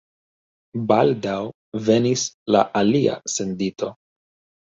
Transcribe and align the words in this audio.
Baldaŭ 0.91 1.35
venis 1.89 2.23
la 2.55 2.63
alia 2.81 3.19
sendito. 3.35 3.91